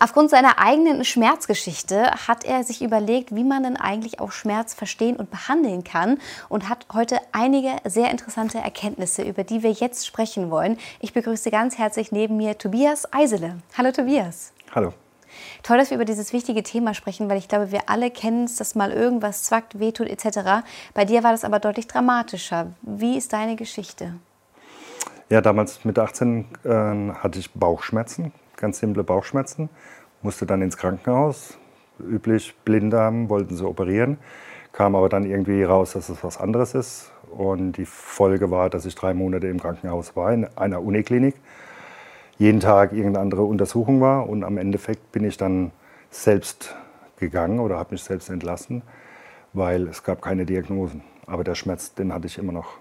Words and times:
Aufgrund 0.00 0.30
seiner 0.30 0.60
eigenen 0.60 1.04
Schmerzgeschichte 1.04 2.12
hat 2.28 2.44
er 2.44 2.62
sich 2.62 2.82
überlegt, 2.82 3.34
wie 3.34 3.42
man 3.42 3.64
denn 3.64 3.76
eigentlich 3.76 4.20
auch 4.20 4.30
Schmerz 4.30 4.72
verstehen 4.72 5.16
und 5.16 5.32
behandeln 5.32 5.82
kann 5.82 6.18
und 6.48 6.68
hat 6.68 6.86
heute 6.92 7.18
einige 7.32 7.70
sehr 7.84 8.12
interessante 8.12 8.58
Erkenntnisse, 8.58 9.22
über 9.22 9.42
die 9.42 9.64
wir 9.64 9.72
jetzt 9.72 10.06
sprechen 10.06 10.52
wollen. 10.52 10.78
Ich 11.00 11.14
begrüße 11.14 11.50
ganz 11.50 11.78
herzlich 11.78 12.12
neben 12.12 12.36
mir 12.36 12.56
Tobias 12.56 13.12
Eisele. 13.12 13.58
Hallo 13.76 13.90
Tobias. 13.90 14.52
Hallo. 14.72 14.94
Toll, 15.64 15.78
dass 15.78 15.90
wir 15.90 15.96
über 15.96 16.04
dieses 16.04 16.32
wichtige 16.32 16.62
Thema 16.62 16.94
sprechen, 16.94 17.28
weil 17.28 17.38
ich 17.38 17.48
glaube, 17.48 17.72
wir 17.72 17.90
alle 17.90 18.12
kennen 18.12 18.44
es, 18.44 18.54
dass 18.54 18.76
mal 18.76 18.92
irgendwas 18.92 19.42
zwackt, 19.42 19.80
wehtut 19.80 20.08
etc. 20.08 20.64
Bei 20.94 21.06
dir 21.06 21.24
war 21.24 21.32
das 21.32 21.42
aber 21.42 21.58
deutlich 21.58 21.88
dramatischer. 21.88 22.68
Wie 22.82 23.18
ist 23.18 23.32
deine 23.32 23.56
Geschichte? 23.56 24.14
Ja, 25.28 25.40
damals 25.40 25.84
mit 25.84 25.98
18 25.98 26.46
äh, 26.64 26.68
hatte 26.68 27.38
ich 27.40 27.52
Bauchschmerzen, 27.52 28.32
ganz 28.58 28.78
simple 28.80 29.04
Bauchschmerzen, 29.04 29.70
musste 30.22 30.44
dann 30.44 30.60
ins 30.60 30.76
Krankenhaus. 30.76 31.56
Üblich, 31.98 32.54
Blinddarm 32.64 33.28
wollten 33.28 33.56
sie 33.56 33.66
operieren, 33.66 34.18
kam 34.72 34.94
aber 34.94 35.08
dann 35.08 35.24
irgendwie 35.24 35.62
raus, 35.62 35.94
dass 35.94 36.08
es 36.08 36.22
was 36.22 36.38
anderes 36.38 36.74
ist. 36.74 37.10
Und 37.30 37.72
die 37.72 37.86
Folge 37.86 38.50
war, 38.50 38.70
dass 38.70 38.86
ich 38.86 38.94
drei 38.94 39.14
Monate 39.14 39.48
im 39.48 39.60
Krankenhaus 39.60 40.16
war, 40.16 40.32
in 40.32 40.46
einer 40.56 40.82
Uniklinik. 40.82 41.34
Jeden 42.38 42.60
Tag 42.60 42.92
irgendeine 42.92 43.20
andere 43.20 43.42
Untersuchung 43.42 44.00
war 44.00 44.28
und 44.28 44.44
am 44.44 44.58
Endeffekt 44.58 45.10
bin 45.10 45.24
ich 45.24 45.36
dann 45.36 45.72
selbst 46.10 46.76
gegangen 47.18 47.58
oder 47.58 47.78
habe 47.78 47.92
mich 47.92 48.04
selbst 48.04 48.30
entlassen, 48.30 48.82
weil 49.52 49.88
es 49.88 50.04
gab 50.04 50.22
keine 50.22 50.46
Diagnosen. 50.46 51.02
Aber 51.26 51.42
der 51.44 51.56
Schmerz, 51.56 51.94
den 51.94 52.12
hatte 52.12 52.26
ich 52.26 52.38
immer 52.38 52.52
noch. 52.52 52.78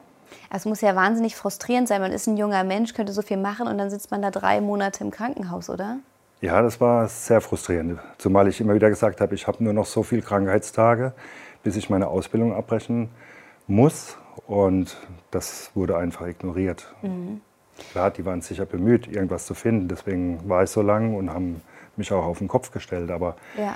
Es 0.49 0.65
muss 0.65 0.81
ja 0.81 0.95
wahnsinnig 0.95 1.35
frustrierend 1.35 1.87
sein. 1.87 2.01
Man 2.01 2.11
ist 2.11 2.27
ein 2.27 2.37
junger 2.37 2.63
Mensch, 2.63 2.93
könnte 2.93 3.13
so 3.13 3.21
viel 3.21 3.37
machen 3.37 3.67
und 3.67 3.77
dann 3.77 3.89
sitzt 3.89 4.11
man 4.11 4.21
da 4.21 4.31
drei 4.31 4.61
Monate 4.61 5.03
im 5.03 5.11
Krankenhaus, 5.11 5.69
oder? 5.69 5.97
Ja, 6.39 6.61
das 6.61 6.79
war 6.79 7.07
sehr 7.07 7.41
frustrierend. 7.41 7.99
Zumal 8.19 8.47
ich 8.47 8.61
immer 8.61 8.75
wieder 8.75 8.89
gesagt 8.89 9.21
habe, 9.21 9.33
ich 9.33 9.47
habe 9.47 9.63
nur 9.63 9.73
noch 9.73 9.87
so 9.87 10.03
viele 10.03 10.21
Krankheitstage, 10.21 11.13
bis 11.63 11.75
ich 11.75 11.89
meine 11.89 12.07
Ausbildung 12.07 12.53
abbrechen 12.53 13.09
muss. 13.65 14.17
Und 14.45 14.97
das 15.31 15.71
wurde 15.73 15.97
einfach 15.97 16.27
ignoriert. 16.27 16.93
Mhm. 17.01 17.41
Klar, 17.91 18.11
die 18.11 18.25
waren 18.25 18.41
sicher 18.41 18.65
bemüht, 18.65 19.07
irgendwas 19.07 19.45
zu 19.45 19.55
finden. 19.55 19.87
Deswegen 19.87 20.47
war 20.47 20.63
ich 20.63 20.69
so 20.69 20.81
lang 20.81 21.15
und 21.15 21.31
haben 21.31 21.61
mich 21.95 22.11
auch 22.11 22.25
auf 22.25 22.37
den 22.37 22.47
Kopf 22.47 22.71
gestellt. 22.71 23.09
Aber 23.09 23.35
ja. 23.57 23.75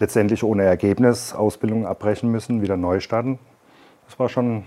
letztendlich 0.00 0.42
ohne 0.42 0.64
Ergebnis 0.64 1.32
Ausbildung 1.32 1.86
abbrechen 1.86 2.30
müssen, 2.30 2.60
wieder 2.60 2.76
neu 2.76 2.98
starten. 3.00 3.38
Das 4.06 4.18
war 4.18 4.28
schon 4.28 4.64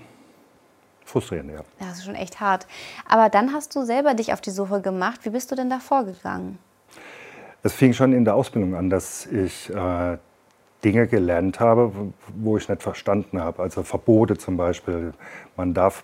frustrierend, 1.14 1.52
ja. 1.52 1.58
Ja, 1.80 1.88
das 1.88 2.00
ist 2.00 2.06
schon 2.06 2.16
echt 2.16 2.40
hart. 2.40 2.68
Aber 3.08 3.30
dann 3.30 3.54
hast 3.54 3.76
du 3.76 3.84
selber 3.86 4.14
dich 4.14 4.34
auf 4.34 4.42
die 4.42 4.52
Suche 4.52 4.82
gemacht. 4.82 5.22
Wie 5.24 5.30
bist 5.30 5.52
du 5.52 5.56
denn 5.56 5.70
da 5.70 5.80
vorgegangen? 5.80 6.60
Es 7.64 7.74
fing 7.74 7.94
schon 7.94 8.12
in 8.12 8.26
der 8.26 8.36
Ausbildung 8.36 8.76
an, 8.76 8.90
dass 8.90 9.26
ich 9.26 9.70
äh, 9.70 10.18
Dinge 10.84 11.08
gelernt 11.08 11.60
habe, 11.60 11.92
wo 12.36 12.58
ich 12.58 12.68
nicht 12.68 12.84
verstanden 12.84 13.40
habe. 13.40 13.64
Also 13.64 13.84
Verbote 13.84 14.38
zum 14.38 14.58
Beispiel. 14.58 15.14
Man 15.56 15.74
darf 15.74 16.04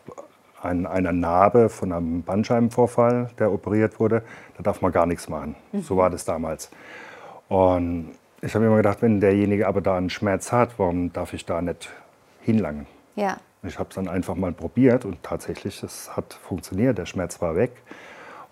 an 0.61 0.85
einer 0.85 1.11
Narbe 1.11 1.69
von 1.69 1.91
einem 1.91 2.23
Bandscheibenvorfall, 2.23 3.29
der 3.39 3.51
operiert 3.51 3.99
wurde, 3.99 4.23
da 4.57 4.63
darf 4.63 4.81
man 4.81 4.91
gar 4.91 5.05
nichts 5.05 5.27
machen. 5.29 5.55
Mhm. 5.71 5.81
So 5.81 5.97
war 5.97 6.09
das 6.09 6.25
damals. 6.25 6.69
Und 7.47 8.11
ich 8.41 8.53
habe 8.53 8.63
mir 8.63 8.67
immer 8.67 8.77
gedacht, 8.77 9.01
wenn 9.01 9.19
derjenige 9.19 9.67
aber 9.67 9.81
da 9.81 9.97
einen 9.97 10.09
Schmerz 10.09 10.51
hat, 10.51 10.77
warum 10.77 11.11
darf 11.11 11.33
ich 11.33 11.45
da 11.45 11.61
nicht 11.61 11.89
hinlangen? 12.41 12.87
Ja. 13.15 13.37
Ich 13.63 13.77
habe 13.77 13.89
es 13.89 13.95
dann 13.95 14.07
einfach 14.07 14.35
mal 14.35 14.53
probiert 14.53 15.05
und 15.05 15.21
tatsächlich, 15.21 15.83
es 15.83 16.15
hat 16.15 16.33
funktioniert, 16.33 16.97
der 16.97 17.05
Schmerz 17.05 17.41
war 17.41 17.55
weg. 17.55 17.71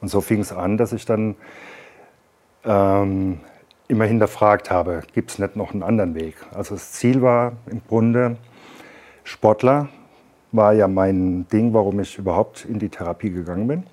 Und 0.01 0.09
so 0.09 0.21
fing 0.21 0.41
es 0.41 0.51
an, 0.51 0.77
dass 0.77 0.91
ich 0.91 1.05
dann 1.05 1.35
ähm, 2.65 3.39
immer 3.87 4.05
hinterfragt 4.05 4.69
habe, 4.69 5.03
gibt 5.13 5.31
es 5.31 5.39
nicht 5.39 5.55
noch 5.55 5.71
einen 5.71 5.83
anderen 5.83 6.13
Weg? 6.13 6.35
Also 6.53 6.75
das 6.75 6.91
Ziel 6.91 7.21
war 7.21 7.53
im 7.67 7.81
Grunde, 7.87 8.37
Sportler 9.23 9.89
war 10.51 10.73
ja 10.73 10.87
mein 10.87 11.47
Ding, 11.49 11.73
warum 11.73 11.99
ich 11.99 12.17
überhaupt 12.17 12.65
in 12.65 12.79
die 12.79 12.89
Therapie 12.89 13.29
gegangen 13.29 13.67
bin. 13.67 13.83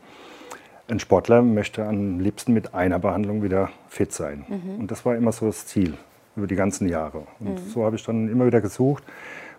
Ein 0.89 1.01
Sportler 1.01 1.43
möchte 1.43 1.85
am 1.85 2.21
liebsten 2.21 2.53
mit 2.53 2.75
einer 2.75 2.99
Behandlung 2.99 3.43
wieder 3.43 3.71
fit 3.89 4.13
sein. 4.13 4.45
Mhm. 4.49 4.81
Und 4.81 4.91
das 4.91 5.05
war 5.07 5.17
immer 5.17 5.33
so 5.33 5.47
das 5.47 5.67
Ziel 5.67 5.95
über 6.37 6.47
die 6.47 6.57
ganzen 6.57 6.89
Jahre. 6.89 7.27
Und 7.41 7.55
mhm. 7.55 7.69
so 7.69 7.85
habe 7.85 7.97
ich 7.97 8.05
dann 8.05 8.29
immer 8.29 8.47
wieder 8.47 8.61
gesucht, 8.61 9.03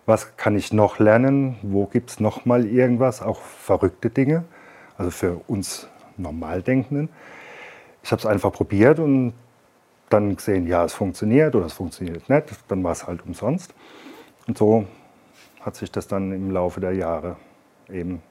was 0.06 0.36
kann 0.36 0.56
ich 0.56 0.72
noch 0.72 0.98
lernen, 0.98 1.56
wo 1.62 1.86
gibt 1.86 2.10
es 2.10 2.20
noch 2.20 2.44
mal 2.44 2.64
irgendwas, 2.64 3.20
auch 3.20 3.40
verrückte 3.40 4.08
Dinge, 4.08 4.44
also 4.96 5.10
für 5.10 5.40
uns 5.48 5.88
Normaldenkenden. 6.16 7.08
Ich 8.02 8.12
habe 8.12 8.20
es 8.20 8.26
einfach 8.26 8.52
probiert 8.52 9.00
und 9.00 9.34
dann 10.08 10.36
gesehen, 10.36 10.66
ja, 10.68 10.84
es 10.84 10.94
funktioniert 10.94 11.54
oder 11.56 11.66
es 11.66 11.72
funktioniert 11.72 12.28
nicht, 12.30 12.44
dann 12.68 12.84
war 12.84 12.92
es 12.92 13.06
halt 13.06 13.26
umsonst. 13.26 13.74
Und 14.46 14.56
so 14.56 14.86
hat 15.60 15.74
sich 15.74 15.90
das 15.90 16.06
dann 16.06 16.32
im 16.32 16.52
Laufe 16.52 16.80
der 16.80 16.92
Jahre 16.92 17.36
eben 17.90 18.22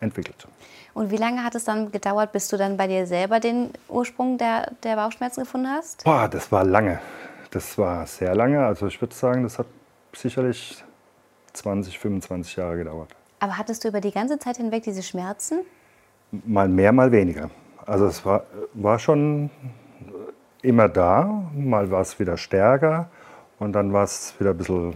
entwickelt. 0.00 0.48
Und 0.94 1.10
wie 1.10 1.18
lange 1.18 1.44
hat 1.44 1.54
es 1.54 1.64
dann 1.64 1.92
gedauert, 1.92 2.32
bis 2.32 2.48
du 2.48 2.56
dann 2.56 2.78
bei 2.78 2.86
dir 2.86 3.06
selber 3.06 3.38
den 3.38 3.70
Ursprung 3.88 4.38
der, 4.38 4.72
der 4.82 4.96
Bauchschmerzen 4.96 5.40
gefunden 5.40 5.68
hast? 5.68 6.04
Boah, 6.04 6.26
das 6.26 6.50
war 6.50 6.64
lange. 6.64 6.98
Das 7.50 7.76
war 7.76 8.06
sehr 8.06 8.34
lange. 8.34 8.64
Also 8.64 8.86
ich 8.86 9.00
würde 9.00 9.14
sagen, 9.14 9.42
das 9.42 9.58
hat 9.58 9.66
sicherlich 10.14 10.82
20, 11.52 11.98
25 11.98 12.56
Jahre 12.56 12.78
gedauert. 12.78 13.14
Aber 13.40 13.56
hattest 13.56 13.84
du 13.84 13.88
über 13.88 14.00
die 14.00 14.10
ganze 14.10 14.38
Zeit 14.38 14.58
hinweg 14.58 14.82
diese 14.82 15.02
Schmerzen? 15.02 15.60
Mal 16.30 16.68
mehr, 16.68 16.92
mal 16.92 17.10
weniger. 17.10 17.50
Also 17.86 18.06
es 18.06 18.24
war, 18.24 18.44
war 18.74 18.98
schon 18.98 19.50
immer 20.62 20.88
da, 20.88 21.42
mal 21.54 21.90
war 21.90 22.02
es 22.02 22.18
wieder 22.20 22.36
stärker 22.36 23.08
und 23.58 23.72
dann 23.72 23.92
war 23.92 24.04
es 24.04 24.34
wieder 24.38 24.50
ein 24.50 24.56
bisschen 24.56 24.94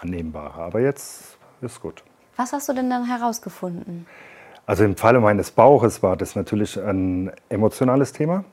annehmbarer. 0.00 0.64
Aber 0.64 0.80
jetzt 0.80 1.36
ist 1.60 1.80
gut. 1.80 2.02
Was 2.36 2.52
hast 2.52 2.68
du 2.68 2.72
denn 2.72 2.90
dann 2.90 3.04
herausgefunden? 3.04 4.06
Also 4.66 4.84
im 4.84 4.96
Falle 4.96 5.20
meines 5.20 5.50
Bauches 5.50 6.02
war 6.02 6.16
das 6.16 6.34
natürlich 6.34 6.80
ein 6.80 7.30
emotionales 7.48 8.12
Thema. 8.12 8.44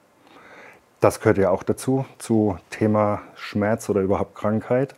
Das 1.00 1.20
gehört 1.20 1.38
ja 1.38 1.50
auch 1.50 1.64
dazu, 1.64 2.06
zu 2.18 2.58
Thema 2.70 3.22
Schmerz 3.36 3.90
oder 3.90 4.02
überhaupt 4.02 4.36
Krankheit. 4.36 4.96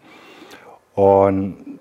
Und 0.93 1.74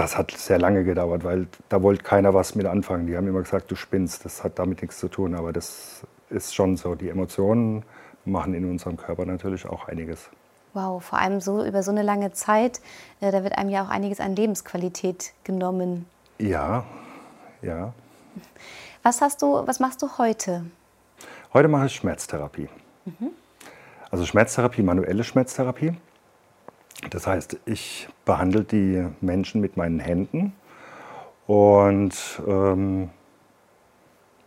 das 0.00 0.16
hat 0.16 0.30
sehr 0.30 0.58
lange 0.58 0.82
gedauert, 0.82 1.24
weil 1.24 1.46
da 1.68 1.82
wollte 1.82 2.02
keiner 2.02 2.32
was 2.32 2.54
mit 2.54 2.64
anfangen. 2.64 3.06
Die 3.06 3.16
haben 3.16 3.28
immer 3.28 3.42
gesagt, 3.42 3.70
du 3.70 3.76
spinnst, 3.76 4.24
das 4.24 4.42
hat 4.42 4.58
damit 4.58 4.80
nichts 4.80 4.98
zu 4.98 5.08
tun. 5.08 5.34
Aber 5.34 5.52
das 5.52 6.06
ist 6.30 6.54
schon 6.54 6.78
so. 6.78 6.94
Die 6.94 7.10
Emotionen 7.10 7.84
machen 8.24 8.54
in 8.54 8.68
unserem 8.70 8.96
Körper 8.96 9.26
natürlich 9.26 9.66
auch 9.66 9.88
einiges. 9.88 10.30
Wow, 10.72 11.04
vor 11.04 11.18
allem 11.18 11.40
so 11.40 11.64
über 11.64 11.82
so 11.82 11.90
eine 11.90 12.02
lange 12.02 12.32
Zeit, 12.32 12.80
äh, 13.20 13.30
da 13.30 13.42
wird 13.42 13.58
einem 13.58 13.68
ja 13.68 13.84
auch 13.84 13.90
einiges 13.90 14.20
an 14.20 14.34
Lebensqualität 14.36 15.32
genommen. 15.44 16.06
Ja, 16.38 16.84
ja. 17.60 17.92
Was 19.02 19.20
hast 19.20 19.42
du, 19.42 19.66
was 19.66 19.80
machst 19.80 20.00
du 20.00 20.16
heute? 20.16 20.64
Heute 21.52 21.68
mache 21.68 21.86
ich 21.86 21.94
Schmerztherapie. 21.96 22.68
Mhm. 23.04 23.32
Also 24.10 24.24
Schmerztherapie, 24.24 24.82
manuelle 24.82 25.24
Schmerztherapie. 25.24 25.94
Das 27.08 27.26
heißt, 27.26 27.58
ich 27.64 28.08
behandle 28.24 28.64
die 28.64 29.06
Menschen 29.20 29.60
mit 29.60 29.76
meinen 29.76 30.00
Händen 30.00 30.52
und 31.46 32.14
ähm, 32.46 33.08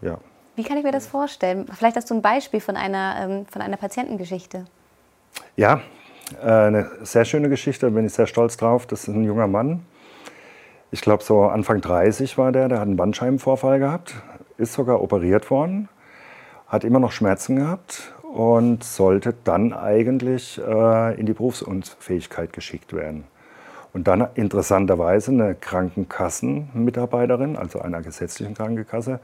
ja. 0.01 0.19
Wie 0.55 0.63
kann 0.63 0.77
ich 0.77 0.83
mir 0.83 0.91
das 0.91 1.07
vorstellen? 1.07 1.65
Vielleicht 1.73 1.95
hast 1.95 2.11
du 2.11 2.13
ein 2.13 2.21
Beispiel 2.21 2.59
von 2.59 2.77
einer, 2.77 3.15
ähm, 3.19 3.45
von 3.47 3.61
einer 3.61 3.77
Patientengeschichte. 3.77 4.65
Ja, 5.55 5.81
äh, 6.41 6.47
eine 6.47 6.91
sehr 7.01 7.25
schöne 7.25 7.49
Geschichte, 7.49 7.87
da 7.87 7.91
bin 7.91 8.05
ich 8.05 8.13
sehr 8.13 8.27
stolz 8.27 8.55
drauf. 8.55 8.85
Das 8.85 9.07
ist 9.07 9.15
ein 9.15 9.23
junger 9.23 9.47
Mann. 9.47 9.83
Ich 10.91 11.01
glaube, 11.01 11.23
so 11.23 11.41
Anfang 11.45 11.81
30 11.81 12.37
war 12.37 12.51
der, 12.51 12.69
der 12.69 12.79
hat 12.79 12.85
einen 12.85 12.97
Bandscheibenvorfall 12.97 13.79
gehabt, 13.79 14.13
ist 14.57 14.73
sogar 14.73 15.01
operiert 15.01 15.49
worden, 15.49 15.89
hat 16.67 16.83
immer 16.83 16.99
noch 16.99 17.11
Schmerzen 17.11 17.55
gehabt 17.55 18.13
und 18.33 18.83
sollte 18.83 19.33
dann 19.43 19.73
eigentlich 19.73 20.59
äh, 20.59 21.19
in 21.19 21.27
die 21.27 21.33
Berufsunfähigkeit 21.33 22.51
geschickt 22.51 22.93
werden. 22.93 23.25
Und 23.93 24.07
dann 24.07 24.27
interessanterweise 24.33 25.29
eine 25.29 25.53
Krankenkassenmitarbeiterin, 25.53 27.55
also 27.55 27.79
einer 27.79 28.01
gesetzlichen 28.01 28.55
Krankenkasse, 28.55 29.19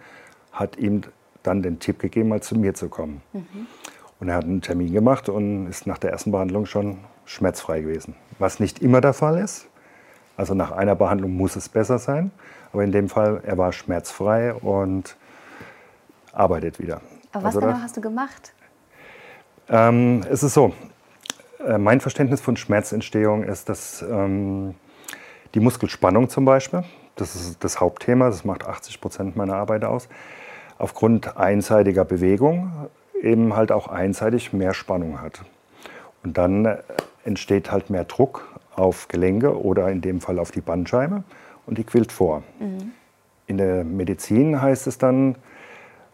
hat 0.51 0.77
ihm 0.77 1.01
dann 1.41 1.63
den 1.63 1.79
Tipp 1.79 1.97
gegeben, 1.97 2.29
mal 2.29 2.44
zu 2.44 2.56
mir 2.56 2.75
zu 2.75 2.88
kommen. 2.88 3.23
Mhm. 3.33 3.65
Und 4.19 4.29
er 4.29 4.35
hat 4.35 4.44
einen 4.44 4.61
Termin 4.61 4.94
gemacht 4.94 5.27
und 5.27 5.65
ist 5.67 5.88
nach 5.88 5.97
der 5.97 6.11
ersten 6.11 6.31
Behandlung 6.31 6.67
schon 6.67 7.00
schmerzfrei 7.25 7.81
gewesen. 7.81 8.13
Was 8.38 8.59
nicht 8.59 8.79
immer 8.79 9.01
der 9.01 9.13
Fall 9.13 9.39
ist, 9.39 9.65
Also 10.38 10.53
nach 10.53 10.71
einer 10.71 10.95
Behandlung 10.95 11.35
muss 11.35 11.56
es 11.56 11.67
besser 11.67 11.97
sein. 11.97 12.29
Aber 12.71 12.83
in 12.83 12.91
dem 12.91 13.09
Fall, 13.09 13.41
er 13.44 13.57
war 13.57 13.73
schmerzfrei 13.73 14.53
und 14.53 15.17
arbeitet 16.31 16.79
wieder. 16.79 17.01
Aber 17.31 17.45
was 17.45 17.56
also 17.56 17.67
genau 17.67 17.81
hast 17.81 17.97
du 17.97 18.01
gemacht? 18.01 18.53
Ähm, 19.69 20.21
es 20.30 20.44
ist 20.44 20.54
so, 20.54 20.74
äh, 21.66 21.77
mein 21.77 22.01
Verständnis 22.01 22.42
von 22.42 22.57
Schmerzentstehung 22.57 23.44
ist, 23.44 23.69
dass 23.69 24.01
ähm, 24.01 24.75
die 25.54 25.60
Muskelspannung 25.60 26.30
zum 26.30 26.45
Beispiel, 26.45 26.83
das 27.16 27.36
ist 27.36 27.63
das 27.63 27.80
Hauptthema, 27.80 28.27
das 28.27 28.45
macht 28.45 28.66
80 28.66 29.01
Prozent 29.01 29.36
meiner 29.36 29.56
Arbeit 29.56 29.83
aus, 29.83 30.10
aufgrund 30.77 31.38
einseitiger 31.38 32.06
Bewegung 32.06 32.88
eben 33.21 33.56
halt 33.56 33.71
auch 33.71 33.88
einseitig 33.88 34.54
mehr 34.54 34.74
Spannung 34.74 35.21
hat. 35.21 35.42
Und 36.24 36.38
dann 36.38 36.66
äh, 36.66 36.77
entsteht 37.24 37.71
halt 37.71 37.89
mehr 37.89 38.06
Druck 38.06 38.48
auf 38.75 39.07
Gelenke 39.07 39.62
oder 39.62 39.89
in 39.92 40.01
dem 40.01 40.21
Fall 40.21 40.39
auf 40.39 40.51
die 40.51 40.62
Bandscheibe 40.62 41.24
und 41.66 41.77
die 41.77 41.83
quillt 41.83 42.12
vor. 42.12 42.44
Mhm. 42.60 42.92
In 43.45 43.57
der 43.57 43.83
Medizin 43.83 44.62
heißt 44.62 44.88
es 44.88 44.98
dann, 44.98 45.36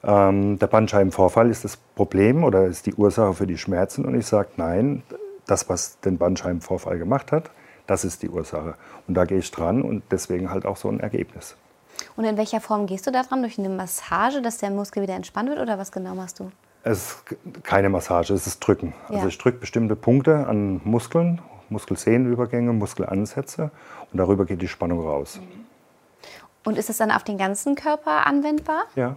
ähm, 0.05 0.59
der 0.59 0.67
Bandscheibenvorfall 0.67 1.49
ist 1.49 1.63
das 1.63 1.77
Problem 1.77 2.43
oder 2.43 2.65
ist 2.65 2.85
die 2.85 2.93
Ursache 2.93 3.33
für 3.33 3.47
die 3.47 3.57
Schmerzen. 3.57 4.05
Und 4.05 4.15
ich 4.15 4.27
sage, 4.27 4.49
nein, 4.57 5.03
das, 5.47 5.67
was 5.69 5.99
den 5.99 6.17
Bandscheibenvorfall 6.17 6.97
gemacht 6.97 7.31
hat, 7.31 7.49
das 7.87 8.05
ist 8.05 8.23
die 8.23 8.29
Ursache. 8.29 8.75
Und 9.07 9.15
da 9.15 9.25
gehe 9.25 9.39
ich 9.39 9.51
dran 9.51 9.81
und 9.81 10.03
deswegen 10.11 10.51
halt 10.51 10.65
auch 10.65 10.77
so 10.77 10.89
ein 10.89 10.99
Ergebnis. 10.99 11.55
Und 12.15 12.25
in 12.25 12.37
welcher 12.37 12.61
Form 12.61 12.87
gehst 12.87 13.07
du 13.07 13.11
da 13.11 13.23
dran? 13.23 13.41
Durch 13.41 13.57
eine 13.57 13.69
Massage, 13.69 14.41
dass 14.41 14.57
der 14.57 14.69
Muskel 14.69 15.03
wieder 15.03 15.15
entspannt 15.15 15.49
wird 15.49 15.59
oder 15.59 15.77
was 15.77 15.91
genau 15.91 16.13
machst 16.13 16.39
du? 16.39 16.51
Es 16.83 16.97
ist 16.97 17.63
keine 17.63 17.89
Massage, 17.89 18.33
es 18.33 18.45
ist 18.45 18.59
Drücken. 18.59 18.93
Ja. 19.09 19.15
Also 19.15 19.29
ich 19.29 19.37
drücke 19.37 19.59
bestimmte 19.59 19.95
Punkte 19.95 20.45
an 20.47 20.81
Muskeln, 20.83 21.41
Muskelsehnenübergänge, 21.69 22.73
Muskelansätze 22.73 23.71
und 24.11 24.19
darüber 24.19 24.45
geht 24.45 24.61
die 24.61 24.67
Spannung 24.67 24.99
raus. 24.99 25.39
Und 26.63 26.77
ist 26.77 26.89
es 26.89 26.97
dann 26.97 27.11
auf 27.11 27.23
den 27.23 27.37
ganzen 27.37 27.75
Körper 27.75 28.27
anwendbar? 28.27 28.83
Ja. 28.95 29.15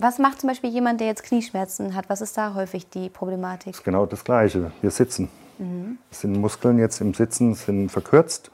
Was 0.00 0.18
macht 0.18 0.40
zum 0.40 0.48
Beispiel 0.48 0.70
jemand, 0.70 1.00
der 1.00 1.08
jetzt 1.08 1.24
Knieschmerzen 1.24 1.94
hat? 1.94 2.08
Was 2.08 2.22
ist 2.22 2.34
da 2.38 2.54
häufig 2.54 2.88
die 2.88 3.10
Problematik? 3.10 3.72
Das 3.72 3.80
ist 3.80 3.84
genau 3.84 4.06
das 4.06 4.24
Gleiche. 4.24 4.72
Wir 4.80 4.90
sitzen. 4.90 5.28
Mhm. 5.58 5.98
Das 6.08 6.22
sind 6.22 6.40
Muskeln 6.40 6.78
jetzt 6.78 7.02
im 7.02 7.12
Sitzen 7.12 7.52
sind 7.52 7.90
verkürzt, 7.90 8.50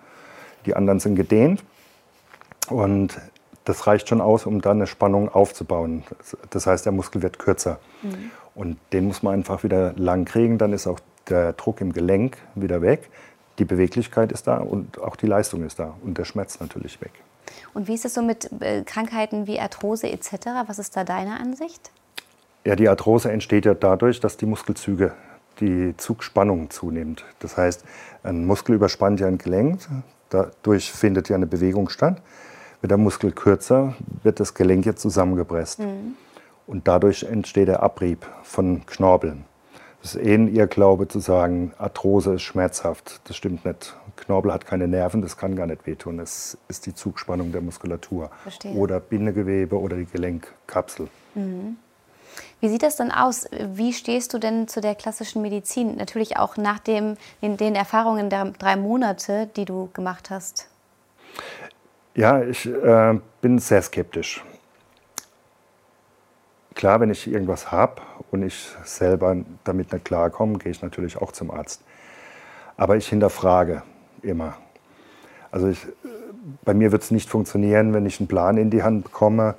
die 0.66 0.74
anderen 0.74 0.98
sind 0.98 1.14
gedehnt. 1.14 1.62
Und 2.68 3.16
das 3.64 3.86
reicht 3.86 4.08
schon 4.08 4.20
aus, 4.20 4.44
um 4.44 4.60
dann 4.60 4.78
eine 4.78 4.88
Spannung 4.88 5.28
aufzubauen. 5.28 6.02
Das 6.50 6.66
heißt, 6.66 6.84
der 6.84 6.92
Muskel 6.92 7.22
wird 7.22 7.38
kürzer. 7.38 7.78
Mhm. 8.02 8.32
Und 8.56 8.78
den 8.92 9.06
muss 9.06 9.22
man 9.22 9.34
einfach 9.34 9.62
wieder 9.62 9.92
lang 9.92 10.24
kriegen. 10.24 10.58
Dann 10.58 10.72
ist 10.72 10.88
auch 10.88 10.98
der 11.28 11.52
Druck 11.52 11.80
im 11.80 11.92
Gelenk 11.92 12.38
wieder 12.56 12.82
weg. 12.82 13.08
Die 13.60 13.64
Beweglichkeit 13.64 14.32
ist 14.32 14.48
da 14.48 14.58
und 14.58 15.00
auch 15.00 15.14
die 15.14 15.26
Leistung 15.26 15.62
ist 15.62 15.78
da. 15.78 15.94
Und 16.02 16.18
der 16.18 16.24
Schmerz 16.24 16.58
natürlich 16.58 17.00
weg. 17.00 17.12
Und 17.74 17.88
wie 17.88 17.94
ist 17.94 18.04
es 18.04 18.14
so 18.14 18.22
mit 18.22 18.50
äh, 18.60 18.82
Krankheiten 18.82 19.46
wie 19.46 19.60
Arthrose 19.60 20.08
etc.? 20.08 20.46
Was 20.66 20.78
ist 20.78 20.96
da 20.96 21.04
deine 21.04 21.38
Ansicht? 21.40 21.90
Ja, 22.64 22.74
die 22.74 22.88
Arthrose 22.88 23.30
entsteht 23.30 23.64
ja 23.64 23.74
dadurch, 23.74 24.20
dass 24.20 24.36
die 24.36 24.46
Muskelzüge, 24.46 25.12
die 25.60 25.94
Zugspannung 25.96 26.70
zunimmt. 26.70 27.24
Das 27.38 27.56
heißt, 27.56 27.84
ein 28.24 28.44
Muskel 28.44 28.74
überspannt 28.74 29.20
ja 29.20 29.28
ein 29.28 29.38
Gelenk, 29.38 29.80
dadurch 30.30 30.90
findet 30.90 31.28
ja 31.28 31.36
eine 31.36 31.46
Bewegung 31.46 31.88
statt. 31.88 32.20
Wird 32.80 32.90
der 32.90 32.98
Muskel 32.98 33.32
kürzer, 33.32 33.94
wird 34.22 34.40
das 34.40 34.54
Gelenk 34.54 34.84
jetzt 34.84 35.00
zusammengepresst. 35.00 35.78
Mhm. 35.78 36.16
Und 36.66 36.88
dadurch 36.88 37.22
entsteht 37.22 37.68
der 37.68 37.82
Abrieb 37.82 38.26
von 38.42 38.84
Knorpeln. 38.86 39.44
Das 40.06 40.14
ist 40.14 40.24
eh 40.24 40.34
ein 40.34 40.54
Irrglaube 40.54 41.08
zu 41.08 41.18
sagen, 41.18 41.72
Arthrose 41.78 42.34
ist 42.34 42.42
schmerzhaft. 42.42 43.20
Das 43.24 43.34
stimmt 43.34 43.64
nicht. 43.64 43.96
Knorpel 44.14 44.52
hat 44.52 44.64
keine 44.64 44.86
Nerven, 44.86 45.20
das 45.20 45.36
kann 45.36 45.56
gar 45.56 45.66
nicht 45.66 45.84
wehtun. 45.84 46.20
Es 46.20 46.56
ist 46.68 46.86
die 46.86 46.94
Zugspannung 46.94 47.50
der 47.50 47.60
Muskulatur. 47.60 48.30
Verstehe. 48.44 48.72
Oder 48.74 49.00
Bindegewebe 49.00 49.76
oder 49.76 49.96
die 49.96 50.06
Gelenkkapsel. 50.06 51.08
Mhm. 51.34 51.76
Wie 52.60 52.68
sieht 52.68 52.84
das 52.84 52.94
dann 52.94 53.10
aus? 53.10 53.48
Wie 53.50 53.92
stehst 53.92 54.32
du 54.32 54.38
denn 54.38 54.68
zu 54.68 54.80
der 54.80 54.94
klassischen 54.94 55.42
Medizin? 55.42 55.96
Natürlich 55.96 56.36
auch 56.36 56.56
nach 56.56 56.78
dem, 56.78 57.16
den, 57.42 57.56
den 57.56 57.74
Erfahrungen 57.74 58.30
der 58.30 58.44
drei 58.44 58.76
Monate, 58.76 59.50
die 59.56 59.64
du 59.64 59.90
gemacht 59.92 60.30
hast. 60.30 60.68
Ja, 62.14 62.44
ich 62.44 62.64
äh, 62.64 63.18
bin 63.40 63.58
sehr 63.58 63.82
skeptisch. 63.82 64.44
Klar, 66.76 67.00
wenn 67.00 67.10
ich 67.10 67.26
irgendwas 67.26 67.72
habe 67.72 68.02
und 68.30 68.42
ich 68.42 68.68
selber 68.84 69.34
damit 69.64 69.92
nicht 69.94 70.04
klarkomme, 70.04 70.58
gehe 70.58 70.70
ich 70.70 70.82
natürlich 70.82 71.16
auch 71.16 71.32
zum 71.32 71.50
Arzt. 71.50 71.82
Aber 72.76 72.96
ich 72.96 73.08
hinterfrage 73.08 73.82
immer. 74.20 74.58
Also 75.50 75.68
ich, 75.68 75.86
bei 76.66 76.74
mir 76.74 76.92
wird 76.92 77.02
es 77.02 77.10
nicht 77.10 77.30
funktionieren, 77.30 77.94
wenn 77.94 78.04
ich 78.04 78.20
einen 78.20 78.28
Plan 78.28 78.58
in 78.58 78.68
die 78.68 78.82
Hand 78.82 79.04
bekomme. 79.04 79.54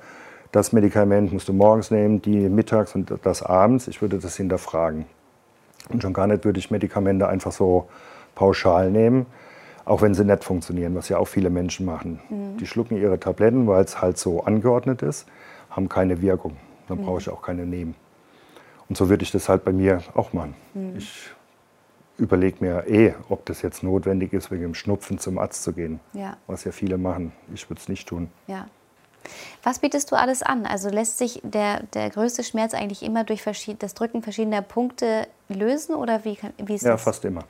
Das 0.52 0.72
Medikament 0.72 1.32
musst 1.32 1.48
du 1.48 1.52
morgens 1.52 1.90
nehmen, 1.90 2.22
die 2.22 2.48
mittags 2.48 2.94
und 2.94 3.12
das 3.24 3.42
abends. 3.42 3.88
Ich 3.88 4.00
würde 4.00 4.18
das 4.18 4.36
hinterfragen. 4.36 5.06
Und 5.88 6.02
schon 6.02 6.12
gar 6.12 6.28
nicht 6.28 6.44
würde 6.44 6.60
ich 6.60 6.70
Medikamente 6.70 7.26
einfach 7.26 7.50
so 7.50 7.88
pauschal 8.36 8.92
nehmen, 8.92 9.26
auch 9.84 10.02
wenn 10.02 10.14
sie 10.14 10.24
nicht 10.24 10.44
funktionieren, 10.44 10.94
was 10.94 11.08
ja 11.08 11.18
auch 11.18 11.26
viele 11.26 11.50
Menschen 11.50 11.84
machen. 11.84 12.20
Mhm. 12.28 12.58
Die 12.58 12.66
schlucken 12.68 12.96
ihre 12.96 13.18
Tabletten, 13.18 13.66
weil 13.66 13.82
es 13.82 14.00
halt 14.00 14.18
so 14.18 14.44
angeordnet 14.44 15.02
ist, 15.02 15.26
haben 15.70 15.88
keine 15.88 16.22
Wirkung. 16.22 16.56
Dann 16.88 17.02
brauche 17.02 17.20
ich 17.20 17.28
auch 17.28 17.42
keine 17.42 17.66
nehmen. 17.66 17.94
Und 18.88 18.96
so 18.96 19.08
würde 19.08 19.22
ich 19.22 19.30
das 19.30 19.48
halt 19.48 19.64
bei 19.64 19.72
mir 19.72 20.02
auch 20.14 20.32
machen. 20.32 20.54
Mhm. 20.74 20.96
Ich 20.96 21.30
überlege 22.16 22.56
mir 22.60 22.86
eh, 22.88 23.14
ob 23.28 23.46
das 23.46 23.62
jetzt 23.62 23.82
notwendig 23.82 24.32
ist, 24.32 24.50
wegen 24.50 24.62
dem 24.62 24.74
Schnupfen 24.74 25.18
zum 25.18 25.38
Arzt 25.38 25.62
zu 25.62 25.72
gehen. 25.72 26.00
Ja. 26.12 26.36
Was 26.46 26.64
ja 26.64 26.72
viele 26.72 26.98
machen. 26.98 27.32
Ich 27.54 27.68
würde 27.70 27.80
es 27.80 27.88
nicht 27.88 28.08
tun. 28.08 28.30
Ja. 28.46 28.66
Was 29.62 29.80
bietest 29.80 30.10
du 30.10 30.16
alles 30.16 30.42
an? 30.42 30.64
Also 30.64 30.88
lässt 30.88 31.18
sich 31.18 31.40
der, 31.42 31.82
der 31.94 32.10
größte 32.10 32.42
Schmerz 32.42 32.72
eigentlich 32.74 33.02
immer 33.02 33.24
durch 33.24 33.44
das 33.78 33.94
Drücken 33.94 34.22
verschiedener 34.22 34.62
Punkte 34.62 35.28
lösen 35.48 35.94
oder 35.94 36.24
wie, 36.24 36.38
wie 36.58 36.74
ist 36.74 36.82
ja, 36.82 36.92
das? 36.92 37.00
Ja, 37.00 37.04
fast 37.04 37.24
immer. 37.24 37.44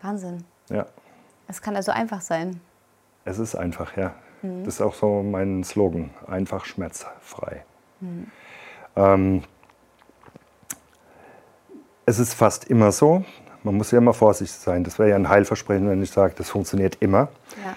Wahnsinn. 0.00 0.44
Ja. 0.70 0.86
Es 1.46 1.60
kann 1.60 1.76
also 1.76 1.92
einfach 1.92 2.20
sein. 2.20 2.60
Es 3.24 3.38
ist 3.38 3.54
einfach, 3.54 3.96
ja. 3.96 4.14
Mhm. 4.42 4.64
Das 4.64 4.74
ist 4.74 4.80
auch 4.80 4.94
so 4.94 5.22
mein 5.22 5.64
Slogan, 5.64 6.10
einfach 6.26 6.64
schmerzfrei. 6.64 7.64
Mhm. 8.00 8.26
Ähm, 8.96 9.42
es 12.06 12.18
ist 12.18 12.34
fast 12.34 12.64
immer 12.64 12.90
so, 12.92 13.24
man 13.62 13.76
muss 13.76 13.90
ja 13.90 13.98
immer 13.98 14.14
vorsichtig 14.14 14.58
sein. 14.58 14.84
Das 14.84 14.98
wäre 14.98 15.10
ja 15.10 15.16
ein 15.16 15.28
Heilversprechen, 15.28 15.88
wenn 15.88 16.02
ich 16.02 16.10
sage, 16.10 16.34
das 16.36 16.48
funktioniert 16.48 16.96
immer. 17.00 17.28
Ja. 17.64 17.76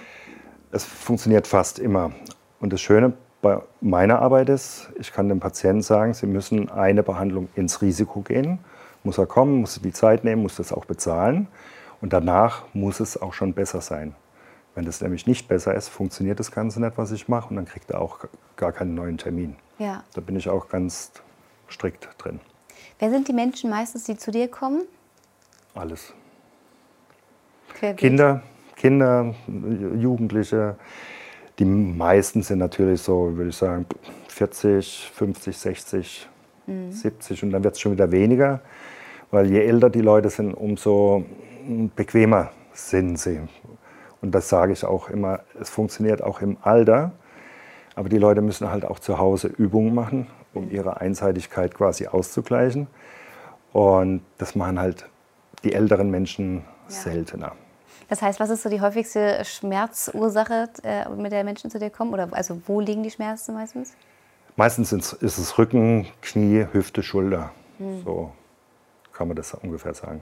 Es 0.72 0.86
funktioniert 0.86 1.48
fast 1.48 1.80
immer. 1.80 2.12
Und 2.60 2.72
das 2.72 2.82
Schöne 2.82 3.14
bei 3.42 3.60
meiner 3.82 4.20
Arbeit 4.20 4.50
ist, 4.50 4.90
ich 5.00 5.12
kann 5.12 5.28
dem 5.28 5.40
Patienten 5.40 5.82
sagen, 5.82 6.14
sie 6.14 6.28
müssen 6.28 6.70
eine 6.70 7.04
Behandlung 7.04 7.50
ins 7.56 7.82
Risiko 7.82 8.22
gehen. 8.22 8.60
Muss 9.04 9.18
er 9.18 9.26
kommen, 9.26 9.62
muss 9.62 9.80
die 9.82 9.92
Zeit 9.92 10.24
nehmen, 10.24 10.44
muss 10.44 10.56
das 10.56 10.72
auch 10.72 10.86
bezahlen. 10.86 11.48
Und 12.02 12.14
danach 12.14 12.64
muss 12.74 13.00
es 13.00 13.22
auch 13.22 13.34
schon 13.34 13.54
besser 13.54 13.82
sein. 13.82 14.16
Wenn 14.76 14.86
das 14.86 15.02
nämlich 15.02 15.28
nicht 15.28 15.48
besser 15.48 15.76
ist, 15.76 15.90
funktioniert 15.90 16.40
das 16.40 16.52
Ganze 16.52 16.80
nicht, 16.80 16.98
was 16.98 17.12
ich 17.12 17.28
mache, 17.28 17.50
und 17.50 17.58
dann 17.58 17.66
kriegt 17.66 17.92
er 17.92 18.00
auch 18.00 18.20
gar 18.56 18.72
keinen 18.72 18.96
neuen 18.96 19.18
Termin. 19.18 19.56
Ja. 19.82 20.04
Da 20.14 20.22
bin 20.22 20.36
ich 20.36 20.48
auch 20.48 20.70
ganz 20.70 21.12
strikt 21.68 22.08
drin. 22.20 22.40
Wer 23.00 23.10
sind 23.10 23.28
die 23.28 23.34
Menschen 23.34 23.72
meistens, 23.72 24.04
die 24.04 24.16
zu 24.16 24.30
dir 24.30 24.48
kommen? 24.48 24.84
Alles. 25.74 26.14
Querbeet. 27.74 27.98
Kinder, 27.98 28.44
Kinder, 28.76 29.34
Jugendliche. 29.48 30.76
Die 31.58 31.66
meisten 31.66 32.44
sind 32.44 32.60
natürlich 32.60 33.02
so, 33.02 33.36
würde 33.36 33.50
ich 33.50 33.58
sagen, 33.58 33.88
40, 34.28 35.12
50, 35.16 35.58
60, 35.58 36.30
mhm. 36.68 36.92
70 36.92 37.44
und 37.44 37.50
dann 37.50 37.64
wird 37.64 37.74
es 37.74 37.82
schon 37.82 37.94
wieder 37.94 38.12
weniger, 38.12 38.62
weil 39.32 39.50
je 39.50 39.66
älter 39.66 39.90
die 39.90 40.02
Leute 40.02 40.30
sind, 40.30 40.54
umso 40.54 41.26
bequemer 41.96 42.52
sind 42.74 43.18
sie. 43.18 43.40
Und 44.22 44.36
das 44.36 44.48
sage 44.48 44.74
ich 44.74 44.86
auch 44.86 45.10
immer, 45.10 45.40
es 45.60 45.72
funktioniert 45.72 46.22
auch 46.22 46.42
im 46.42 46.58
Alter, 46.62 47.14
aber 47.96 48.10
die 48.10 48.18
Leute 48.18 48.42
müssen 48.42 48.70
halt 48.70 48.86
auch 48.86 49.00
zu 49.00 49.18
Hause 49.18 49.48
Übungen 49.48 49.94
machen, 49.94 50.28
um 50.54 50.70
ihre 50.72 51.02
Einseitigkeit 51.02 51.76
quasi 51.76 52.08
auszugleichen. 52.08 52.88
Und 53.74 54.22
das 54.38 54.56
machen 54.56 54.80
halt 54.80 55.08
die 55.64 55.74
älteren 55.74 56.10
Menschen 56.10 56.58
ja. 56.58 56.64
seltener. 56.88 57.54
Das 58.10 58.22
heißt, 58.22 58.40
was 58.40 58.50
ist 58.50 58.64
so 58.64 58.70
die 58.70 58.82
häufigste 58.82 59.44
Schmerzursache, 59.46 60.70
äh, 60.84 61.08
mit 61.10 61.32
der 61.32 61.44
Menschen 61.46 61.72
zu 61.72 61.80
dir 61.80 61.90
kommen? 61.90 62.14
Oder 62.14 62.28
also 62.32 62.62
wo 62.66 62.82
liegen 62.82 63.04
die 63.04 63.12
Schmerzen 63.12 63.54
meistens? 63.54 63.94
Meistens 64.58 64.92
ist 64.92 65.38
es 65.38 65.58
Rücken, 65.58 66.08
Knie, 66.22 66.68
Hüfte, 66.74 67.04
Schulter. 67.04 67.52
Hm. 67.78 68.04
So 68.04 68.32
kann 69.14 69.28
man 69.28 69.38
das 69.38 69.54
ungefähr 69.54 69.94
sagen. 69.94 70.22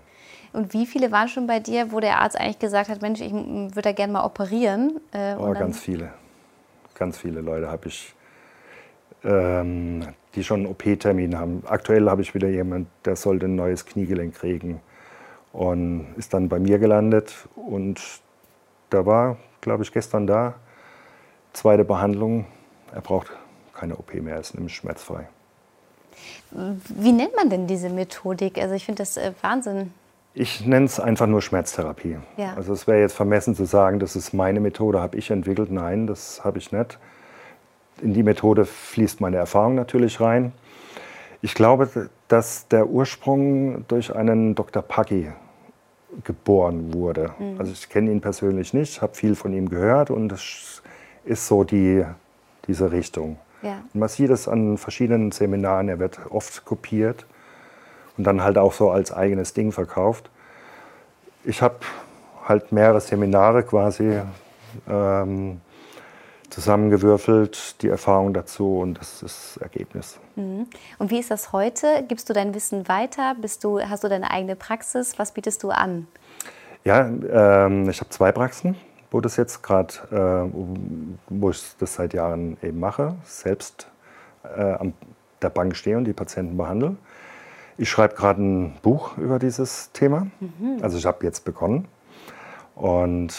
Und 0.54 0.74
wie 0.74 0.86
viele 0.86 1.12
waren 1.12 1.28
schon 1.28 1.48
bei 1.48 1.60
dir, 1.60 1.92
wo 1.92 2.00
der 2.00 2.20
Arzt 2.20 2.40
eigentlich 2.40 2.60
gesagt 2.60 2.90
hat, 2.90 3.02
Mensch, 3.02 3.22
ich 3.22 3.32
würde 3.32 3.82
da 3.82 3.92
gerne 3.92 4.14
mal 4.14 4.26
operieren? 4.26 5.00
Äh, 5.12 5.36
oh, 5.36 5.52
ganz 5.54 5.80
viele. 5.80 6.12
Ganz 7.00 7.18
viele 7.18 7.42
Leute 7.42 7.70
habe 7.70 7.88
ich, 7.88 8.14
ähm, 9.24 10.08
die 10.36 10.44
schon 10.44 10.60
einen 10.60 10.68
OP-Termin 10.68 11.40
haben. 11.40 11.64
Aktuell 11.66 12.08
habe 12.10 12.22
ich 12.22 12.36
wieder 12.36 12.50
jemanden, 12.50 12.90
der 13.06 13.16
sollte 13.16 13.48
ein 13.48 13.56
neues 13.56 13.86
Kniegelenk 13.86 14.36
kriegen 14.36 14.82
und 15.54 16.14
ist 16.18 16.36
dann 16.36 16.48
bei 16.50 16.60
mir 16.60 16.78
gelandet 16.78 17.48
und 17.56 18.00
da 18.92 19.06
war 19.08 19.38
glaube 19.62 19.84
ich, 19.84 19.92
gestern 19.92 20.28
da. 20.28 20.56
Zweite 21.54 21.84
Behandlung. 21.84 22.46
Er 22.94 23.02
braucht 23.02 23.32
keine 23.74 23.98
OP 23.98 24.14
mehr, 24.16 24.40
ist 24.40 24.54
nämlich 24.54 24.76
schmerzfrei. 24.76 25.28
Wie 26.52 27.12
nennt 27.12 27.36
man 27.36 27.50
denn 27.50 27.68
diese 27.68 27.90
Methodik? 27.90 28.58
Also 28.58 28.76
ich 28.76 28.86
finde 28.86 29.02
das 29.02 29.18
äh, 29.18 29.32
Wahnsinn. 29.42 29.94
Ich 30.40 30.66
nenne 30.66 30.86
es 30.86 31.02
einfach 31.02 31.28
nur 31.28 31.42
Schmerztherapie. 31.42 32.16
Ja. 32.38 32.54
Also 32.56 32.72
es 32.72 32.88
wäre 32.88 33.02
jetzt 33.02 33.12
vermessen 33.12 33.56
zu 33.56 33.66
sagen, 33.66 34.00
das 34.00 34.16
ist 34.16 34.32
meine 34.32 34.62
Methode, 34.62 35.02
habe 35.02 35.18
ich 35.18 35.32
entwickelt. 35.32 35.70
Nein, 35.70 36.08
das 36.08 36.46
habe 36.46 36.60
ich 36.60 36.72
nicht. 36.72 36.98
In 38.02 38.14
die 38.14 38.24
Methode 38.24 38.64
fließt 38.64 39.20
meine 39.20 39.36
Erfahrung 39.36 39.76
natürlich 39.76 40.22
rein. 40.22 40.54
Ich 41.42 41.56
glaube, 41.56 42.10
dass 42.30 42.70
der 42.70 42.88
Ursprung 42.88 43.84
durch 43.90 44.16
einen 44.16 44.56
Dr. 44.56 44.82
Paggi 44.82 45.30
geboren 46.24 46.94
wurde. 46.94 47.32
Mhm. 47.38 47.60
Also 47.60 47.74
ich 47.74 47.90
kenne 47.90 48.10
ihn 48.10 48.22
persönlich 48.22 48.74
nicht, 48.74 49.02
habe 49.02 49.16
viel 49.16 49.36
von 49.36 49.52
ihm 49.52 49.68
gehört 49.68 50.10
und 50.10 50.32
es 50.32 50.82
ist 51.26 51.48
so 51.48 51.66
die, 51.66 52.06
diese 52.66 52.94
Richtung. 52.94 53.40
Ja. 53.62 53.82
Man 53.92 54.08
sieht 54.08 54.30
es 54.30 54.48
an 54.48 54.78
verschiedenen 54.78 55.34
Seminaren, 55.34 55.90
er 55.90 56.00
wird 56.00 56.18
oft 56.30 56.64
kopiert 56.64 57.26
und 58.20 58.26
dann 58.26 58.44
halt 58.44 58.58
auch 58.58 58.74
so 58.74 58.92
als 58.92 59.14
eigenes 59.14 59.54
Ding 59.54 59.72
verkauft. 59.72 60.30
Ich 61.46 61.62
habe 61.62 61.78
halt 62.46 62.74
mehrere 62.74 63.00
Seminare 63.00 63.64
quasi 63.64 64.20
ähm, 64.90 65.62
zusammengewürfelt, 66.50 67.82
die 67.82 67.88
Erfahrung 67.88 68.34
dazu 68.34 68.80
und 68.80 68.96
das 68.96 69.24
ist 69.24 69.56
das 69.56 69.58
Ergebnis. 69.64 70.20
Und 70.36 71.12
wie 71.12 71.20
ist 71.20 71.32
das 71.32 71.54
heute? 71.54 72.04
Gibst 72.10 72.30
du 72.30 72.34
dein 72.34 72.54
Wissen 72.54 72.90
weiter? 72.90 73.36
Bist 73.40 73.64
du, 73.64 73.80
hast 73.80 74.04
du 74.04 74.10
deine 74.10 74.30
eigene 74.32 74.58
Praxis? 74.58 75.18
Was 75.18 75.32
bietest 75.32 75.64
du 75.64 75.70
an? 75.70 76.06
Ja, 76.84 77.08
ähm, 77.08 77.90
ich 77.90 78.02
habe 78.02 78.10
zwei 78.10 78.34
Praxen, 78.34 78.76
wo 79.12 79.22
das 79.22 79.38
jetzt 79.38 79.64
gerade, 79.64 79.94
äh, 80.12 80.60
wo 81.30 81.52
ich 81.52 81.62
das 81.80 81.94
seit 81.94 82.14
Jahren 82.14 82.58
eben 82.62 82.82
mache, 82.82 83.16
selbst 83.24 83.88
äh, 84.44 84.60
an 84.60 84.94
der 85.42 85.52
Bank 85.52 85.74
stehe 85.78 85.96
und 85.96 86.04
die 86.04 86.12
Patienten 86.14 86.58
behandle. 86.58 86.98
Ich 87.80 87.90
schreibe 87.90 88.14
gerade 88.14 88.44
ein 88.44 88.74
Buch 88.82 89.18
über 89.18 89.40
dieses 89.40 89.94
Thema. 89.94 90.28
Also 90.82 90.98
ich 90.98 91.06
habe 91.06 91.26
jetzt 91.26 91.46
begonnen 91.46 91.88
und 92.76 93.34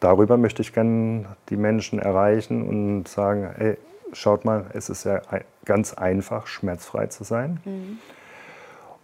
darüber 0.00 0.38
möchte 0.38 0.62
ich 0.62 0.72
gerne 0.72 1.26
die 1.50 1.58
Menschen 1.58 1.98
erreichen 1.98 2.66
und 2.66 3.06
sagen, 3.06 3.50
hey, 3.54 3.76
schaut 4.14 4.46
mal, 4.46 4.64
es 4.72 4.88
ist 4.88 5.04
ja 5.04 5.20
ganz 5.66 5.92
einfach, 5.92 6.46
schmerzfrei 6.46 7.08
zu 7.08 7.22
sein. 7.22 7.60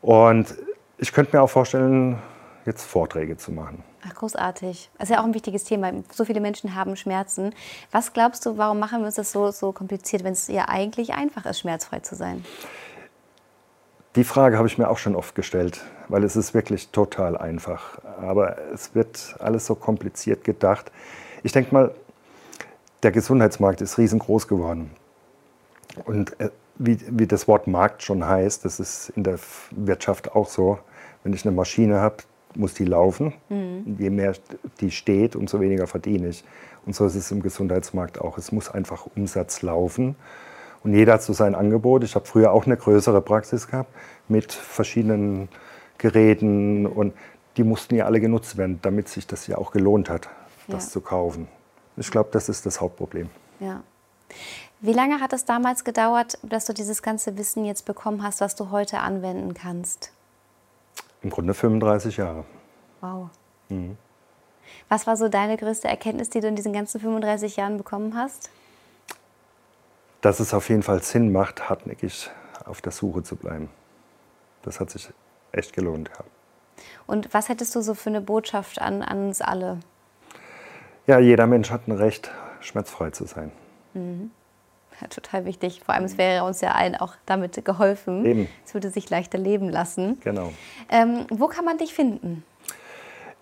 Und 0.00 0.55
ich 0.97 1.12
könnte 1.12 1.37
mir 1.37 1.43
auch 1.43 1.50
vorstellen, 1.50 2.19
jetzt 2.64 2.85
Vorträge 2.85 3.37
zu 3.37 3.52
machen. 3.52 3.85
Ach, 4.09 4.14
großartig. 4.14 4.91
Das 4.97 5.11
ist 5.11 5.14
ja 5.14 5.21
auch 5.21 5.26
ein 5.26 5.35
wichtiges 5.35 5.64
Thema. 5.64 5.93
So 6.12 6.25
viele 6.25 6.41
Menschen 6.41 6.75
haben 6.75 6.97
Schmerzen. 6.97 7.55
Was 7.91 8.14
glaubst 8.14 8.47
du, 8.47 8.57
warum 8.57 8.79
machen 8.79 9.00
wir 9.00 9.07
uns 9.07 9.17
das 9.17 9.33
so, 9.33 9.50
so 9.50 9.73
kompliziert, 9.73 10.25
wenn 10.25 10.33
es 10.33 10.49
ja 10.49 10.69
eigentlich 10.69 11.12
einfach 11.12 11.45
ist, 11.45 11.61
schmerzfrei 11.61 12.00
zu 12.00 12.14
sein? 12.14 12.43
Die 14.14 14.25
Frage 14.25 14.59
habe 14.59 14.69
ich 14.69 14.76
mir 14.76 14.90
auch 14.90 14.99
schon 14.99 15.16
oft 15.16 15.35
gestellt, 15.35 15.81
weil 16.09 16.23
es 16.23 16.37
ist 16.37 16.52
wirklich 16.52 16.90
total 16.90 17.37
einfach. 17.37 17.99
Aber 18.21 18.59
es 18.75 18.95
wird 18.95 19.37
alles 19.38 19.64
so 19.64 19.75
kompliziert 19.75 20.45
gedacht. 20.45 20.92
Ich 21.42 21.52
denke 21.52 21.73
mal, 21.73 21.95
der 23.02 23.11
Gesundheitsmarkt 23.11 23.81
ist 23.81 23.97
riesengroß 23.97 24.49
geworden. 24.49 24.90
Und 26.04 26.38
äh, 26.40 26.50
wie, 26.76 26.99
wie 27.09 27.26
das 27.26 27.49
Wort 27.49 27.66
Markt 27.66 28.02
schon 28.02 28.26
heißt, 28.26 28.64
das 28.64 28.81
ist 28.81 29.11
in 29.11 29.25
der 29.25 29.38
Wirtschaft 29.71 30.35
auch 30.35 30.49
so. 30.49 30.78
Wenn 31.25 31.33
ich 31.33 31.47
eine 31.47 31.54
Maschine 31.54 32.00
habe, 32.00 32.16
muss 32.54 32.75
die 32.75 32.85
laufen. 32.85 33.33
Je 33.99 34.11
mehr 34.11 34.35
die 34.81 34.90
steht, 34.90 35.37
umso 35.37 35.59
weniger 35.61 35.87
verdiene 35.87 36.28
ich. 36.28 36.45
Und 36.85 36.95
so 36.95 37.07
ist 37.07 37.14
es 37.14 37.31
im 37.31 37.42
Gesundheitsmarkt 37.42 38.21
auch. 38.21 38.37
Es 38.37 38.52
muss 38.52 38.69
einfach 38.69 39.07
Umsatz 39.16 39.62
laufen. 39.62 40.16
Und 40.85 40.95
jeder 40.95 41.15
hat 41.15 41.23
so 41.23 41.33
sein 41.33 41.55
Angebot. 41.55 42.03
Ich 42.05 42.15
habe 42.15 42.27
früher 42.27 42.53
auch 42.53 42.67
eine 42.67 42.77
größere 42.77 43.21
Praxis 43.21 43.69
gehabt 43.69 43.91
mit 44.29 44.53
verschiedenen 44.53 45.49
Geräten 45.99 46.87
und 46.87 47.15
die 47.57 47.65
mussten 47.65 47.95
ja 47.95 48.07
alle 48.07 48.21
genutzt 48.21 48.57
werden, 48.57 48.81
damit 48.83 49.09
sich 49.09 49.27
das 49.27 49.47
ja 49.47 49.59
auch 49.59 49.71
gelohnt 49.73 50.09
hat, 50.11 50.29
das 50.69 50.87
Ja. 50.87 50.91
zu 50.93 51.01
kaufen. 51.01 51.49
Ich 51.97 52.11
glaube, 52.11 52.31
das 52.33 52.49
ist 52.49 52.67
das 52.67 52.81
Hauptproblem. 52.81 53.29
Ja. 53.61 53.83
Wie 54.81 54.93
lange 54.95 55.21
hat 55.21 55.33
es 55.33 55.45
damals 55.45 55.85
gedauert, 55.85 56.39
dass 56.43 56.65
du 56.65 56.73
dieses 56.73 57.03
ganze 57.03 57.37
Wissen 57.39 57.65
jetzt 57.65 57.85
bekommen 57.85 58.23
hast, 58.23 58.41
was 58.41 58.57
du 58.57 58.71
heute 58.71 58.99
anwenden 58.99 59.55
kannst? 59.55 60.11
Im 61.23 61.31
Grunde 61.31 61.55
35 61.55 62.17
Jahre. 62.17 62.45
Wow. 63.01 63.29
Was 64.89 65.07
war 65.07 65.17
so 65.17 65.29
deine 65.29 65.57
größte 65.57 65.87
Erkenntnis, 65.87 66.31
die 66.31 66.41
du 66.41 66.49
in 66.49 66.57
diesen 66.57 66.73
ganzen 66.73 67.01
35 67.01 67.57
Jahren 67.57 67.77
bekommen 67.77 68.17
hast? 68.17 68.51
Dass 70.23 70.41
es 70.41 70.55
auf 70.55 70.71
jeden 70.71 70.83
Fall 70.83 71.02
Sinn 71.02 71.31
macht, 71.33 71.69
hartnäckig 71.69 72.31
auf 72.64 72.81
der 72.81 72.93
Suche 72.93 73.23
zu 73.23 73.37
bleiben. 73.37 73.69
Das 74.62 74.81
hat 74.81 74.91
sich 74.91 75.11
echt 75.52 75.75
gelohnt. 75.75 76.11
Ja. 76.17 76.25
Und 77.07 77.35
was 77.35 77.50
hättest 77.50 77.75
du 77.75 77.83
so 77.83 77.93
für 77.95 78.09
eine 78.09 78.23
Botschaft 78.23 78.81
an, 78.81 79.02
an 79.02 79.26
uns 79.26 79.43
alle? 79.43 79.81
ja, 81.07 81.19
jeder 81.19 81.47
Mensch 81.47 81.71
hat 81.71 81.88
ein 81.88 81.93
Recht, 81.93 82.31
schmerzfrei 82.61 83.11
zu 83.11 83.26
sein. 83.26 83.50
Ja, 83.95 85.09
total 85.09 85.45
wichtig. 85.45 85.83
Vor 85.85 85.95
allem, 85.95 86.05
es 86.05 86.17
wäre 86.17 86.45
uns 86.45 86.61
ja 86.61 86.73
allen 86.73 86.95
auch 86.95 87.14
damit 87.26 87.64
geholfen. 87.64 88.25
Eben. 88.25 88.49
Es 88.64 88.75
würde 88.75 88.91
sich 88.91 89.11
leichter 89.11 89.38
leben 89.38 89.69
lassen. 89.69 90.19
Genau. 90.21 90.52
Ähm, 90.88 91.26
wo 91.31 91.49
kann 91.49 91.64
man 91.64 91.79
dich 91.79 91.93
finden? 91.95 92.45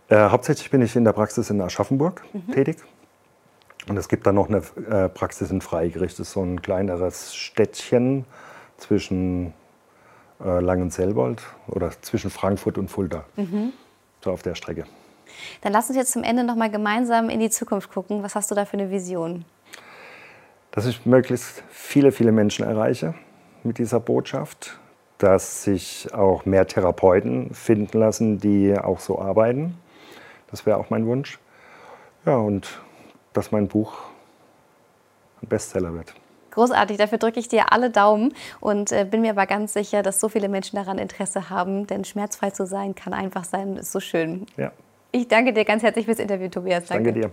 Äh, 0.09 0.31
hauptsächlich 0.31 0.71
bin 0.71 0.83
ich 0.83 0.97
in 0.97 1.05
der 1.05 1.13
Praxis 1.13 1.51
in 1.51 1.61
Aschaffenburg 1.61 2.25
tätig. 2.53 2.79
Und 3.89 3.97
es 3.97 4.09
gibt 4.09 4.27
dann 4.27 4.35
noch 4.35 4.49
eine 4.49 4.63
äh, 4.89 5.09
Praxis 5.09 5.51
in 5.51 5.61
Freigericht. 5.61 6.19
Das 6.19 6.29
ist 6.29 6.33
so 6.33 6.43
ein 6.43 6.61
kleineres 6.63 7.35
Städtchen 7.35 8.25
zwischen 8.77 9.53
äh, 10.45 10.61
Langenselbold 10.61 11.43
oder 11.69 11.91
zwischen 12.03 12.31
Frankfurt 12.31 12.79
und 12.79 12.89
Fulda. 12.89 13.25
So 14.23 14.33
auf 14.33 14.43
der 14.43 14.55
Strecke. 14.55 14.85
Dann 15.63 15.73
lass 15.73 15.89
uns 15.89 15.97
jetzt 15.97 16.13
zum 16.13 16.25
Ende 16.25 16.45
noch 16.45 16.57
mal 16.57 16.71
gemeinsam 16.71 17.31
in 17.31 17.41
die 17.41 17.51
Zukunft 17.51 17.91
gucken. 17.91 18.23
Was 18.23 18.35
hast 18.35 18.51
du 18.51 18.55
da 18.55 18.65
für 18.65 18.75
eine 18.75 18.91
Vision? 18.91 19.45
Dass 20.71 20.87
ich 20.87 21.07
möglichst 21.07 21.63
viele, 21.71 22.13
viele 22.13 22.33
Menschen 22.33 22.65
erreiche 22.65 23.15
mit 23.65 23.79
dieser 23.79 24.01
Botschaft. 24.01 24.79
Dass 25.19 25.65
sich 25.65 26.13
auch 26.15 26.47
mehr 26.47 26.67
Therapeuten 26.67 27.53
finden 27.55 27.99
lassen, 27.99 28.39
die 28.39 28.77
auch 28.79 29.01
so 29.01 29.19
arbeiten. 29.19 29.77
Das 30.51 30.65
wäre 30.65 30.79
auch 30.79 30.91
mein 30.91 31.07
Wunsch. 31.07 31.39
Ja, 32.25 32.37
und 32.37 32.81
dass 33.33 33.53
mein 33.53 33.69
Buch 33.69 33.93
ein 35.43 35.49
Bestseller 35.49 35.95
wird. 35.95 36.15
Großartig, 36.51 36.97
dafür 36.97 37.19
drücke 37.19 37.39
ich 37.39 37.49
dir 37.49 37.73
alle 37.73 37.91
Daumen 37.91 38.35
und 38.59 38.91
äh, 38.91 39.07
bin 39.09 39.21
mir 39.21 39.31
aber 39.31 39.47
ganz 39.47 39.73
sicher, 39.73 40.03
dass 40.03 40.19
so 40.19 40.29
viele 40.29 40.49
Menschen 40.49 40.77
daran 40.77 40.99
Interesse 40.99 41.49
haben, 41.49 41.87
denn 41.87 42.05
schmerzfrei 42.05 42.51
zu 42.51 42.67
sein 42.67 42.95
kann 42.97 43.13
einfach 43.15 43.45
sein, 43.45 43.77
ist 43.77 43.93
so 43.93 44.01
schön. 44.01 44.47
Ja, 44.57 44.73
Ich 45.13 45.29
danke 45.29 45.53
dir 45.53 45.65
ganz 45.65 45.83
herzlich 45.85 46.07
fürs 46.07 46.19
Interview, 46.19 46.49
Tobias. 46.49 46.87
danke 46.87 47.13
dir. 47.13 47.31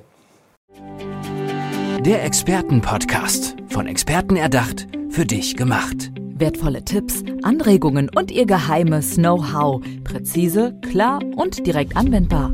Der 2.02 2.24
Expertenpodcast. 2.24 3.56
Von 3.70 3.88
Experten 3.88 4.36
erdacht, 4.36 4.88
für 5.10 5.26
dich 5.26 5.58
gemacht. 5.58 6.12
Wertvolle 6.16 6.86
Tipps, 6.86 7.24
Anregungen 7.42 8.10
und 8.16 8.30
ihr 8.32 8.46
geheimes 8.46 9.16
Know-how. 9.16 9.82
Präzise, 10.04 10.80
klar 10.88 11.20
und 11.36 11.66
direkt 11.66 11.98
anwendbar. 11.98 12.54